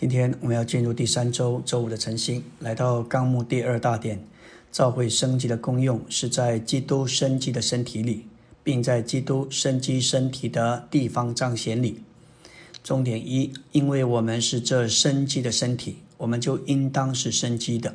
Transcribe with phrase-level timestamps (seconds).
[0.00, 4.24] 今天我们要进入第三周周五的晨星，来到纲目第二大点，
[4.72, 8.24] 召会生机的功用是在基督生机的身体里，
[8.64, 12.00] 并在基督生机身体的地方彰显里。
[12.82, 17.94] 重点一，因为我们是这生机的身体，我们就应当是生机的，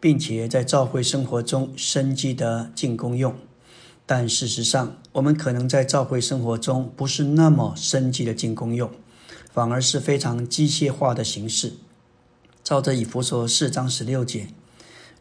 [0.00, 3.32] 并且在召会生活中生机的进功用。
[4.04, 8.90] 但事实上，我们可能在召会生活中不是那么生机的进功用。
[9.56, 11.72] 反而是非常机械化的形式。
[12.62, 14.48] 照着以弗所四章十六节，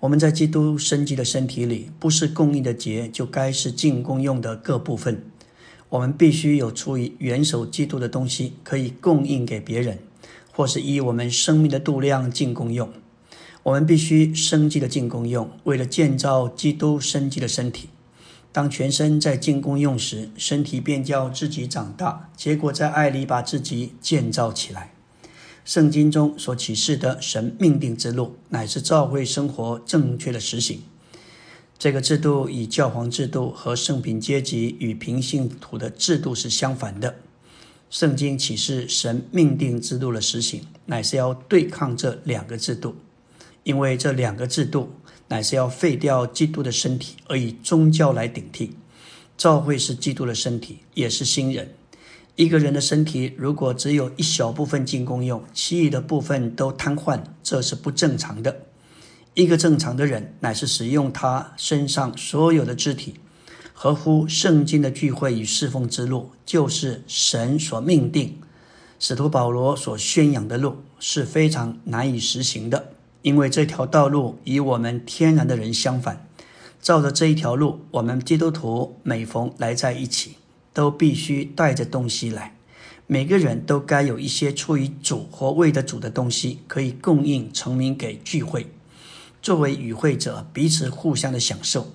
[0.01, 5.23] 我们在基督生机的身体里，不是供应的节，就该是进功用的各部分。
[5.87, 9.99] 我们必须有出于元首基督的东西，可以供应给别人，
[10.51, 12.91] 或是以我们生命的度量进功用。
[13.63, 17.87] 我们必须生机的进功用，为了建造基督生机的身体。
[18.55, 24.93] 当全身在进攻用时，身体便叫自己长大，结果在爱里把自己建造起来。
[25.65, 30.81] 圣经中所启示的神命定之路，乃是教会生活正确的实行。
[31.77, 37.15] 这个制度与教皇制度和圣品阶级与平信徒的制度是相反的。
[37.89, 42.95] 圣经启示神命定之路的实行，乃是要对抗这两个制度，
[43.63, 44.91] 因为这两个制度。
[45.27, 48.75] 乃是要废掉基督的身体，而以宗教来顶替。
[49.37, 51.73] 教会是基督的身体，也是新人。
[52.35, 58.61] 一个人的身体如果只有一小部分进功用，其余的部分都瘫痪，这是不正常的。
[59.33, 63.15] 一个正常的人，乃是使用他身上所有的肢体，
[63.73, 68.39] 合乎圣经的聚会与侍奉之路，就是神所命定、
[68.99, 72.94] 使徒保罗所宣扬的路，是非常难以实行的。
[73.25, 76.27] 因为这条道路与我们天然的人相反，
[76.79, 80.35] 照着这一条路，我们基督徒每逢来在一起，
[80.71, 82.55] 都必须带着东西来。
[83.07, 88.67] 每个人都该有一些出于主或为的主的东西，可以供应成名给聚会，
[89.41, 91.93] 作为与会者彼此互相的享受。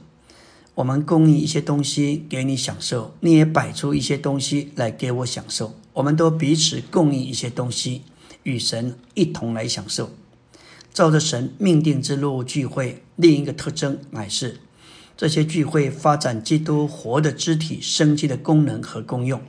[0.75, 5.77] 我们供应一些东西给你享受，你也摆出一些东西来给我享受。
[5.93, 8.03] 我们都彼此供应一些东西，
[8.43, 10.11] 与神一同来享受。
[10.93, 14.61] 照着神命定之路聚会，另一个特征乃是
[15.17, 19.41] 这些聚会发展基督活的肢体生机的功能和功用。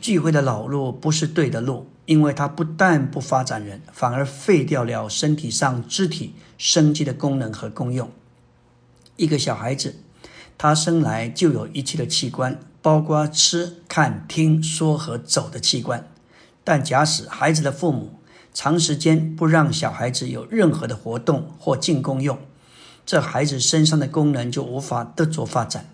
[0.00, 8.10] 聚会的老路不是对的路，因为它不但不发展人，反而废掉了身体上肢体生机的功能和功用。
[9.14, 9.94] 一个小孩子，
[10.58, 16.08] 他生来就有一切的器官，包括吃、看、听说和走的器官。
[16.64, 18.18] 但假使孩子的父母，
[18.54, 22.38] 长时间不让小孩子有任何的活动或进功用，
[23.06, 25.88] 这孩子身上的功能就无法得着发展。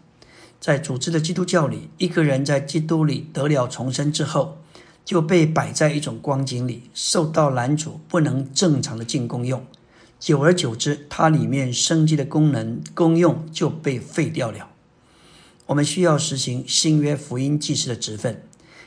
[0.61, 4.59] 在组织的基督教里，一个人在基督里得了重生之后，
[5.05, 9.65] 就被摆在一种光景里，受到拦阻，不能正常的进功用。
[10.19, 14.69] 久而久之，它里面生机的功能功用就被废掉了。
[15.67, 18.43] 我们需要实行新约福音祭司的职分，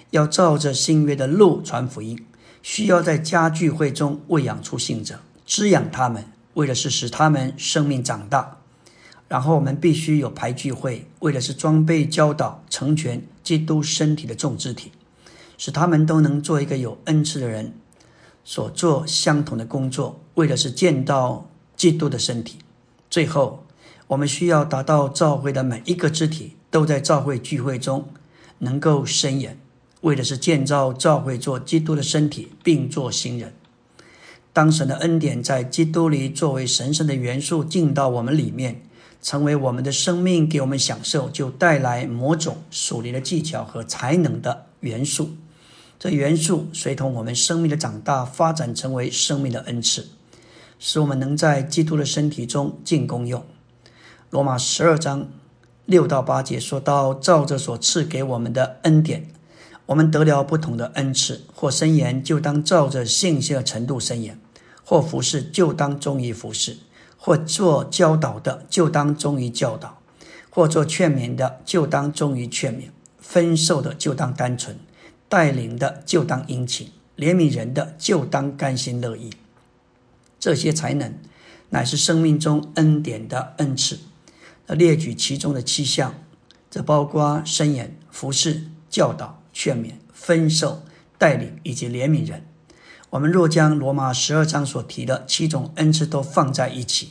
[0.09, 2.19] 要照着新约的路传福音。
[2.61, 8.57] 需要在家聚会中喂养出信者，滋养他们，为的是使他们生命长大。
[9.27, 14.91] 然后我们必须有排聚会，为的是装备、教导、成全基督身体的众肢体，
[15.57, 17.73] 使他们都能做一个有恩赐的人，
[18.44, 22.59] 所做相同的工作，为的是见到基督的身体。
[23.09, 23.63] 最后，
[24.07, 28.09] 我们需要达到教会的每一个肢体都在教会聚会中
[28.57, 29.57] 能够伸延。
[30.01, 33.53] 为的是建造教会做基督的身体，并做新人。
[34.53, 38.81] 当神的恩典在基督里作为神圣的元素进到我们里面，
[39.22, 45.31] 成为我们的生命，给我们享受，就带来某种属灵的技巧和才能的元素。
[45.97, 50.07] 这元素随同我们生命的长大发展，成为生命的恩赐，
[50.79, 53.45] 使我们能在基督的身体中进功用。
[54.31, 55.29] 罗马十二章
[55.85, 59.28] 六到八节说到，照着所赐给我们的恩典。
[59.91, 64.35] 我们得了不同的恩赐，或伸言就当照着信心的程度伸言；
[64.85, 66.76] 或服侍就当忠于服侍；
[67.17, 69.97] 或做教导的就当忠于教导；
[70.49, 72.85] 或做劝勉的就当忠于劝勉；
[73.20, 74.78] 分受的就当单纯；
[75.28, 76.87] 带领的就当殷勤；
[77.17, 79.32] 怜悯人的就当甘心乐意。
[80.40, 81.14] 这些才能，
[81.72, 83.99] 乃是生命中恩典的恩赐。
[84.67, 86.16] 列举其中的七项，
[86.70, 89.41] 这包括伸言、服侍、教导。
[89.53, 90.83] 劝勉、分受、
[91.17, 92.45] 带领以及怜悯人。
[93.11, 97.09] 我们若将罗马十二章所提的七种恩赐都放在一起，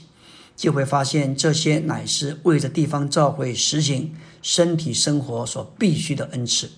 [0.56, 6.70] 就会发现这些乃是为着地方教会实行身体生活所必须的恩赐。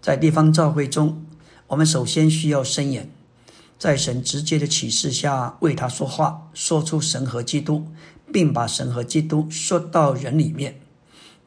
[0.00, 1.24] 在地方教会中，
[1.66, 3.10] 我们首先需要伸言，
[3.78, 7.86] 在神直接的启示下为他说话，说出神和基督，
[8.32, 10.80] 并把神和基督说到人里面。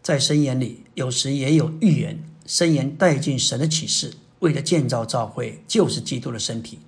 [0.04, 6.80] 在箴言里，有时也有预言，箴言带进神的启示，为了建造教会，就是基督的身体。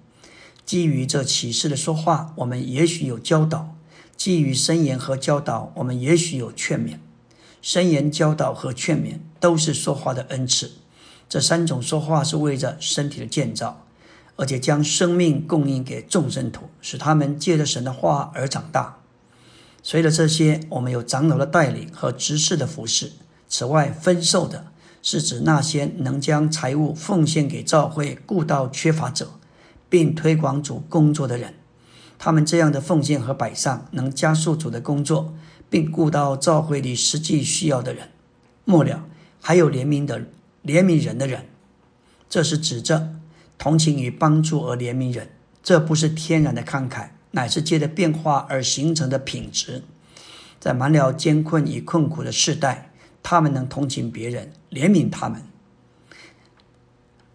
[0.66, 3.76] 基于这启示的说话，我们也许有教导；
[4.16, 7.00] 基于箴言和教导，我们也许有劝勉。
[7.62, 10.72] 箴言、教导和劝勉都是说话的恩赐。
[11.28, 13.86] 这三种说话是为着身体的建造，
[14.38, 19.00] 而且将生命供应给众生徒，使他们借着神的话而长大。
[19.84, 23.12] 随着这些，我们有长老的带领和执事的服侍。
[23.50, 24.68] 此外，分授的
[25.02, 29.32] 是指那些能将财物奉献给教会、顾到缺乏者，
[29.90, 31.54] 并推广主工作的人。
[32.18, 35.34] 他们这样的奉献和摆上，能加速主的工作，
[35.70, 38.10] 并顾到教会里实际需要的人。
[38.66, 39.06] 末了，
[39.42, 40.20] 还有怜悯的
[40.64, 41.46] 怜悯人的人，
[42.30, 43.16] 这是指着
[43.58, 45.30] 同情与帮助而怜悯人。
[45.64, 47.10] 这不是天然的慷慨。
[47.32, 49.84] 乃是借着变化而形成的品质，
[50.60, 52.89] 在满了艰困与困苦的世代，
[53.22, 55.42] 他们能同情别人，怜悯他们。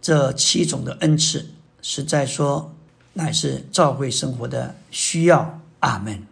[0.00, 1.50] 这七种的恩赐，
[1.80, 2.74] 实在说，
[3.14, 5.60] 乃是教会生活的需要。
[5.80, 6.26] 阿门。